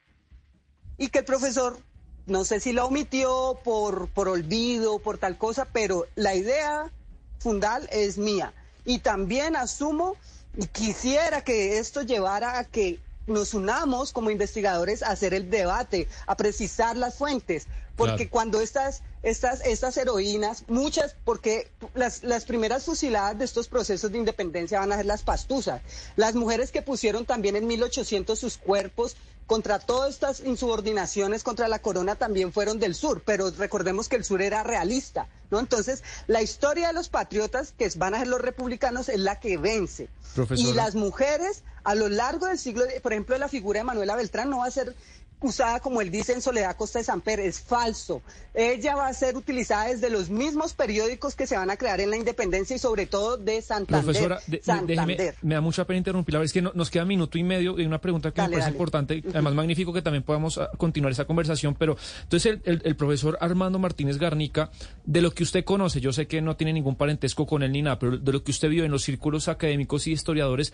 y 0.97 1.09
que 1.09 1.19
el 1.19 1.25
profesor, 1.25 1.79
no 2.25 2.45
sé 2.45 2.59
si 2.59 2.73
la 2.73 2.85
omitió 2.85 3.59
por, 3.63 4.09
por 4.09 4.27
olvido, 4.27 4.99
por 4.99 5.17
tal 5.17 5.37
cosa, 5.37 5.65
pero 5.71 6.05
la 6.15 6.35
idea 6.35 6.91
fundal 7.39 7.87
es 7.91 8.17
mía. 8.17 8.53
Y 8.85 8.99
también 8.99 9.55
asumo 9.55 10.15
y 10.57 10.67
quisiera 10.67 11.41
que 11.41 11.77
esto 11.77 12.01
llevara 12.01 12.59
a 12.59 12.65
que 12.65 12.99
nos 13.27 13.53
unamos 13.53 14.11
como 14.11 14.31
investigadores 14.31 15.03
a 15.03 15.09
hacer 15.09 15.33
el 15.33 15.49
debate, 15.49 16.07
a 16.25 16.35
precisar 16.35 16.97
las 16.97 17.15
fuentes, 17.15 17.67
porque 17.95 18.29
cuando 18.29 18.61
estas, 18.61 19.03
estas, 19.21 19.61
estas 19.61 19.95
heroínas, 19.97 20.63
muchas, 20.67 21.15
porque 21.23 21.69
las, 21.93 22.23
las 22.23 22.45
primeras 22.45 22.83
fusiladas 22.85 23.37
de 23.37 23.45
estos 23.45 23.67
procesos 23.67 24.11
de 24.11 24.17
independencia 24.17 24.79
van 24.79 24.91
a 24.91 24.97
ser 24.97 25.05
las 25.05 25.21
pastuzas, 25.21 25.81
las 26.15 26.35
mujeres 26.35 26.71
que 26.71 26.81
pusieron 26.81 27.25
también 27.25 27.55
en 27.55 27.67
1800 27.67 28.37
sus 28.37 28.57
cuerpos 28.57 29.15
contra 29.51 29.79
todas 29.79 30.11
estas 30.11 30.39
insubordinaciones 30.39 31.43
contra 31.43 31.67
la 31.67 31.79
corona 31.79 32.15
también 32.15 32.53
fueron 32.53 32.79
del 32.79 32.95
sur, 32.95 33.21
pero 33.25 33.51
recordemos 33.51 34.07
que 34.07 34.15
el 34.15 34.23
sur 34.23 34.41
era 34.41 34.63
realista, 34.63 35.27
¿no? 35.49 35.59
Entonces, 35.59 36.05
la 36.27 36.41
historia 36.41 36.87
de 36.87 36.93
los 36.93 37.09
patriotas, 37.09 37.73
que 37.77 37.91
van 37.97 38.15
a 38.15 38.19
ser 38.19 38.29
los 38.29 38.39
republicanos, 38.39 39.09
es 39.09 39.19
la 39.19 39.41
que 39.41 39.57
vence. 39.57 40.07
Y 40.55 40.71
las 40.71 40.95
mujeres, 40.95 41.63
a 41.83 41.95
lo 41.95 42.07
largo 42.07 42.47
del 42.47 42.59
siglo, 42.59 42.85
por 43.03 43.11
ejemplo, 43.11 43.37
la 43.37 43.49
figura 43.49 43.81
de 43.81 43.83
Manuela 43.83 44.15
Beltrán 44.15 44.49
no 44.49 44.59
va 44.59 44.67
a 44.67 44.71
ser 44.71 44.95
usada, 45.41 45.79
como 45.79 46.01
él 46.01 46.11
dice 46.11 46.33
en 46.33 46.41
Soledad 46.41 46.75
Costa 46.75 46.99
de 46.99 47.05
San 47.05 47.21
Pedro, 47.21 47.43
es 47.43 47.59
falso. 47.59 48.21
Ella 48.53 48.95
va 48.95 49.07
a 49.07 49.13
ser 49.13 49.35
utilizada 49.37 49.85
desde 49.85 50.09
los 50.09 50.29
mismos 50.29 50.73
periódicos 50.73 51.35
que 51.35 51.47
se 51.47 51.57
van 51.57 51.69
a 51.69 51.77
crear 51.77 51.99
en 52.01 52.09
la 52.09 52.17
independencia 52.17 52.75
y 52.75 52.79
sobre 52.79 53.05
todo 53.05 53.37
de 53.37 53.61
Santander. 53.61 54.03
Profesora, 54.03 54.39
Déjeme, 54.85 55.33
me 55.41 55.55
da 55.55 55.61
mucha 55.61 55.85
pena 55.85 55.99
interrumpir, 55.99 56.33
la 56.33 56.39
verdad 56.39 56.45
es 56.45 56.53
que 56.53 56.61
nos 56.61 56.89
queda 56.89 57.05
minuto 57.05 57.37
y 57.37 57.43
medio. 57.43 57.79
Y 57.79 57.85
una 57.85 57.99
pregunta 57.99 58.31
que 58.31 58.41
me 58.41 58.49
parece 58.49 58.69
importante, 58.69 59.23
además 59.29 59.53
magnífico 59.53 59.93
que 59.93 60.01
también 60.01 60.23
podamos 60.23 60.57
ah, 60.57 60.69
continuar 60.77 61.11
esa 61.11 61.25
conversación, 61.25 61.75
pero 61.75 61.97
entonces 62.23 62.59
el, 62.63 62.95
profesor 62.95 63.37
Armando 63.41 63.79
Martínez 63.79 64.17
Garnica, 64.17 64.69
de 65.05 65.21
lo 65.21 65.31
que 65.31 65.43
usted 65.43 65.63
conoce, 65.63 66.01
yo 66.01 66.13
sé 66.13 66.27
que 66.27 66.41
no 66.41 66.55
tiene 66.55 66.73
ningún 66.73 66.95
parentesco 66.95 67.45
con 67.45 67.63
él 67.63 67.71
ni 67.71 67.81
nada, 67.81 67.97
pero 67.99 68.17
de 68.17 68.31
lo 68.31 68.43
que 68.43 68.51
usted 68.51 68.69
vio 68.69 68.83
en 68.83 68.91
los 68.91 69.03
círculos 69.03 69.47
académicos 69.47 70.07
y 70.07 70.11
historiadores, 70.11 70.73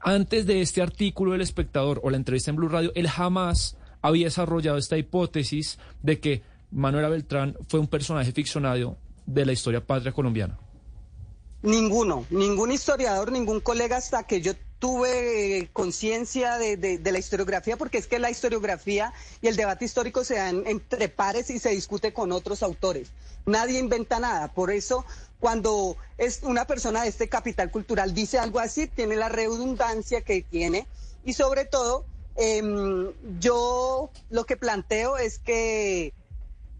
antes 0.00 0.46
de 0.46 0.60
este 0.60 0.82
artículo 0.82 1.32
del 1.32 1.40
espectador 1.40 2.00
o 2.02 2.10
la 2.10 2.16
entrevista 2.16 2.50
en 2.50 2.56
Blue 2.56 2.68
Radio, 2.68 2.92
él 2.94 3.08
jamás 3.08 3.76
había 4.04 4.26
desarrollado 4.26 4.76
esta 4.76 4.98
hipótesis 4.98 5.78
de 6.02 6.20
que 6.20 6.42
Manuela 6.70 7.08
Beltrán 7.08 7.56
fue 7.68 7.80
un 7.80 7.88
personaje 7.88 8.32
ficcionado 8.32 8.98
de 9.24 9.46
la 9.46 9.52
historia 9.52 9.80
patria 9.80 10.12
colombiana? 10.12 10.58
Ninguno, 11.62 12.26
ningún 12.28 12.70
historiador, 12.70 13.32
ningún 13.32 13.60
colega 13.60 13.96
hasta 13.96 14.24
que 14.24 14.42
yo 14.42 14.52
tuve 14.78 15.70
conciencia 15.72 16.58
de, 16.58 17.00
la 17.02 17.18
historiografía, 17.18 17.78
porque 17.78 17.96
es 17.96 18.06
que 18.06 18.18
la 18.18 18.30
historiografía 18.30 19.14
y 19.40 19.46
el 19.46 19.56
debate 19.56 19.86
histórico 19.86 20.22
se 20.22 20.34
dan 20.34 20.64
entre 20.66 21.08
pares 21.08 21.48
y 21.48 21.58
se 21.58 21.70
discute 21.70 22.12
con 22.12 22.30
otros 22.30 22.62
autores. 22.62 23.10
Nadie 23.46 23.78
inventa 23.78 24.20
nada. 24.20 24.52
Por 24.52 24.70
eso, 24.70 25.06
cuando 25.40 25.96
es 26.18 26.42
una 26.42 26.66
persona 26.66 27.04
de 27.04 27.08
este 27.08 27.30
capital 27.30 27.70
cultural 27.70 28.12
dice 28.12 28.38
algo 28.38 28.58
así, 28.58 28.86
tiene 28.86 29.16
la 29.16 29.30
redundancia 29.30 30.20
que 30.20 30.42
tiene 30.42 30.86
y 31.24 31.32
sobre 31.32 31.64
todo 31.64 32.04
Em, 32.36 33.12
yo 33.38 34.10
lo 34.30 34.44
que 34.44 34.56
planteo 34.56 35.16
es 35.16 35.38
que 35.38 36.12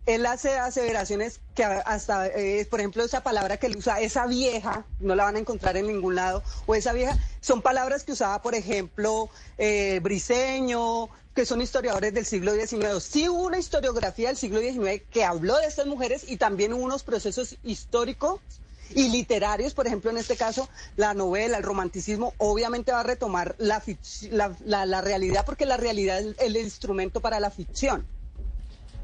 él 0.06 0.26
hace 0.26 0.58
aseveraciones 0.58 1.40
que 1.54 1.64
hasta, 1.64 2.26
eh, 2.26 2.66
por 2.70 2.80
ejemplo, 2.80 3.02
esa 3.04 3.22
palabra 3.22 3.56
que 3.56 3.66
él 3.68 3.76
usa, 3.76 4.00
esa 4.00 4.26
vieja, 4.26 4.84
no 5.00 5.14
la 5.14 5.24
van 5.24 5.36
a 5.36 5.38
encontrar 5.38 5.76
en 5.76 5.86
ningún 5.86 6.14
lado, 6.14 6.42
o 6.66 6.74
esa 6.74 6.92
vieja, 6.92 7.16
son 7.40 7.62
palabras 7.62 8.04
que 8.04 8.12
usaba, 8.12 8.42
por 8.42 8.54
ejemplo, 8.54 9.30
eh, 9.56 10.00
Briseño, 10.02 11.08
que 11.34 11.46
son 11.46 11.60
historiadores 11.62 12.12
del 12.12 12.26
siglo 12.26 12.52
XIX. 12.52 13.02
Sí 13.02 13.28
hubo 13.28 13.44
una 13.44 13.58
historiografía 13.58 14.28
del 14.28 14.36
siglo 14.36 14.60
XIX 14.60 15.02
que 15.10 15.24
habló 15.24 15.56
de 15.56 15.66
estas 15.66 15.86
mujeres 15.86 16.24
y 16.28 16.36
también 16.36 16.72
hubo 16.74 16.82
unos 16.84 17.02
procesos 17.02 17.56
históricos 17.62 18.40
y 18.94 19.08
literarios, 19.08 19.74
por 19.74 19.86
ejemplo, 19.86 20.10
en 20.10 20.18
este 20.18 20.36
caso, 20.36 20.68
la 20.96 21.14
novela, 21.14 21.56
el 21.56 21.62
romanticismo, 21.62 22.34
obviamente 22.38 22.92
va 22.92 23.00
a 23.00 23.04
retomar 23.04 23.56
la, 23.58 23.82
la, 24.64 25.00
realidad 25.00 25.44
porque 25.44 25.66
la 25.66 25.76
realidad 25.76 26.20
es 26.20 26.36
el 26.38 26.56
instrumento 26.56 27.20
para 27.20 27.40
la 27.40 27.50
ficción. 27.50 28.06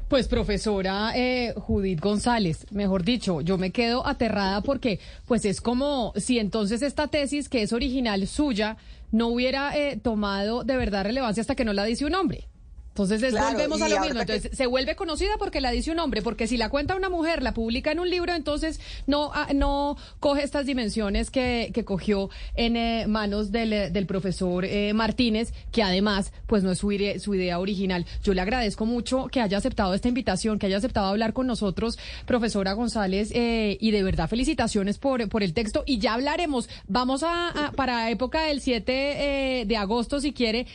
Pues 0.07 0.27
profesora 0.27 1.13
eh, 1.15 1.53
Judith 1.55 2.01
González, 2.01 2.65
mejor 2.71 3.03
dicho, 3.03 3.39
yo 3.39 3.57
me 3.57 3.71
quedo 3.71 4.05
aterrada 4.05 4.61
porque 4.61 4.99
pues 5.25 5.45
es 5.45 5.61
como 5.61 6.11
si 6.17 6.37
entonces 6.37 6.81
esta 6.81 7.07
tesis 7.07 7.47
que 7.47 7.61
es 7.61 7.71
original 7.71 8.27
suya 8.27 8.75
no 9.11 9.27
hubiera 9.27 9.77
eh, 9.77 9.97
tomado 9.97 10.65
de 10.65 10.75
verdad 10.75 11.05
relevancia 11.05 11.39
hasta 11.39 11.55
que 11.55 11.63
no 11.63 11.71
la 11.71 11.85
dice 11.85 12.05
un 12.05 12.15
hombre. 12.15 12.50
Entonces 12.91 13.31
volvemos 13.31 13.81
a 13.81 13.87
lo 13.87 13.99
mismo. 14.01 14.19
Entonces 14.19 14.51
se 14.55 14.65
vuelve 14.65 14.95
conocida 14.95 15.31
porque 15.39 15.61
la 15.61 15.71
dice 15.71 15.91
un 15.91 15.99
hombre, 15.99 16.21
porque 16.21 16.45
si 16.47 16.57
la 16.57 16.69
cuenta 16.69 16.95
una 16.95 17.09
mujer, 17.09 17.41
la 17.41 17.53
publica 17.53 17.91
en 17.91 17.99
un 17.99 18.09
libro, 18.09 18.33
entonces 18.33 18.81
no, 19.07 19.31
ah, 19.33 19.47
no 19.55 19.95
coge 20.19 20.43
estas 20.43 20.65
dimensiones 20.65 21.31
que, 21.31 21.71
que 21.73 21.85
cogió 21.85 22.29
en 22.55 22.75
eh, 22.75 23.05
manos 23.07 23.51
del, 23.51 23.71
eh, 23.71 23.89
del 23.91 24.05
profesor 24.05 24.65
eh, 24.65 24.93
Martínez, 24.93 25.53
que 25.71 25.83
además 25.83 26.33
pues 26.47 26.63
no 26.63 26.71
es 26.71 26.79
su, 26.79 26.91
idea, 26.91 27.17
su 27.19 27.33
idea 27.33 27.59
original. 27.59 28.05
Yo 28.23 28.33
le 28.33 28.41
agradezco 28.41 28.85
mucho 28.85 29.27
que 29.27 29.39
haya 29.39 29.57
aceptado 29.57 29.93
esta 29.93 30.09
invitación, 30.09 30.59
que 30.59 30.65
haya 30.65 30.77
aceptado 30.77 31.07
hablar 31.07 31.31
con 31.31 31.47
nosotros, 31.47 31.97
profesora 32.25 32.73
González, 32.73 33.31
y 33.33 33.91
de 33.91 34.03
verdad 34.03 34.29
felicitaciones 34.29 34.97
por, 34.97 35.29
por 35.29 35.43
el 35.43 35.53
texto. 35.53 35.83
Y 35.85 35.99
ya 35.99 36.13
hablaremos, 36.13 36.67
vamos 36.87 37.23
a, 37.23 37.67
a 37.67 37.71
para 37.71 38.09
época 38.09 38.43
del 38.43 38.59
7 38.59 39.65
de 39.65 39.77
agosto, 39.77 40.19
si 40.19 40.33
quiere, 40.33 40.67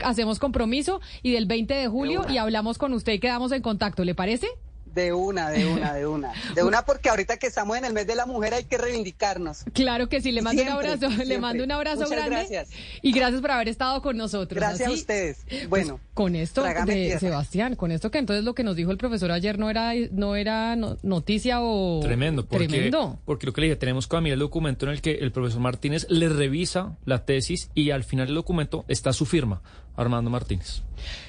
hacemos 0.00 0.38
compromiso, 0.38 1.00
y 1.22 1.32
del 1.32 1.46
20 1.46 1.63
de 1.72 1.88
julio 1.88 2.26
y 2.28 2.36
hablamos 2.36 2.76
con 2.76 2.92
usted 2.92 3.14
y 3.14 3.18
quedamos 3.18 3.52
en 3.52 3.62
contacto, 3.62 4.04
¿le 4.04 4.14
parece? 4.14 4.48
De 4.94 5.12
una, 5.12 5.50
de 5.50 5.66
una, 5.66 5.92
de 5.92 6.06
una. 6.06 6.32
De 6.54 6.62
una 6.62 6.84
porque 6.84 7.08
ahorita 7.08 7.36
que 7.36 7.48
estamos 7.48 7.76
en 7.76 7.84
el 7.84 7.92
mes 7.92 8.06
de 8.06 8.14
la 8.14 8.26
mujer 8.26 8.54
hay 8.54 8.64
que 8.64 8.78
reivindicarnos. 8.78 9.64
Claro 9.72 10.08
que 10.08 10.20
sí, 10.20 10.30
le 10.30 10.40
mando 10.40 10.62
un 10.62 10.68
abrazo, 10.68 11.08
le 11.24 11.38
mando 11.38 11.64
un 11.64 11.72
abrazo 11.72 12.08
grande. 12.08 12.30
Gracias. 12.30 12.70
Y 13.02 13.10
gracias 13.10 13.40
por 13.40 13.50
haber 13.50 13.68
estado 13.68 14.00
con 14.02 14.16
nosotros. 14.16 14.56
Gracias 14.56 14.88
a 14.88 14.92
ustedes. 14.92 15.44
Pues, 15.48 15.68
bueno, 15.68 16.00
con 16.14 16.36
esto 16.36 16.62
de 16.62 17.18
Sebastián, 17.18 17.74
con 17.74 17.90
esto 17.90 18.12
que 18.12 18.18
entonces 18.18 18.44
lo 18.44 18.54
que 18.54 18.62
nos 18.62 18.76
dijo 18.76 18.92
el 18.92 18.98
profesor 18.98 19.32
ayer 19.32 19.58
no 19.58 19.68
era 19.68 19.92
no 20.12 20.36
era 20.36 20.76
noticia 20.76 21.60
o 21.60 21.98
tremendo, 22.00 22.46
porque, 22.46 22.68
tremendo. 22.68 23.18
Porque 23.24 23.46
lo 23.46 23.52
que 23.52 23.62
le 23.62 23.66
dije, 23.68 23.76
tenemos 23.76 24.06
que 24.06 24.20
mirar 24.20 24.34
el 24.34 24.40
documento 24.40 24.86
en 24.86 24.92
el 24.92 25.02
que 25.02 25.14
el 25.14 25.32
profesor 25.32 25.60
Martínez 25.60 26.06
le 26.08 26.28
revisa 26.28 26.96
la 27.04 27.24
tesis 27.24 27.68
y 27.74 27.90
al 27.90 28.04
final 28.04 28.26
del 28.26 28.36
documento 28.36 28.84
está 28.86 29.12
su 29.12 29.26
firma, 29.26 29.60
Armando 29.96 30.30
Martínez. 30.30 30.82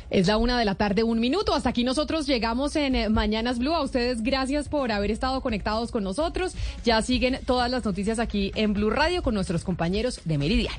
Es 0.10 0.28
la 0.28 0.38
una 0.38 0.58
de 0.60 0.66
la 0.66 0.76
tarde, 0.76 1.04
un 1.04 1.20
minuto. 1.20 1.54
Hasta 1.54 1.70
aquí 1.70 1.84
nosotros 1.84 2.28
llegamos 2.28 2.76
en 2.76 2.96
eh, 2.96 3.10
Mañanas 3.10 3.60
Blue. 3.60 3.74
A 3.74 3.82
ustedes 3.82 4.22
gracias 4.22 4.70
por 4.70 4.92
haber 4.92 5.12
estado 5.12 5.42
conectados 5.42 5.92
con 5.92 6.04
nosotros. 6.04 6.54
Ya 6.84 7.02
siguen 7.02 7.40
todas 7.46 7.70
las 7.72 7.84
noticias 7.84 8.20
aquí 8.20 8.52
en 8.56 8.74
Blue 8.74 8.90
Radio 8.90 9.24
con 9.24 9.34
nuestros 9.34 9.64
compañeros 9.64 10.22
de 10.26 10.38
Meridiano. 10.38 10.78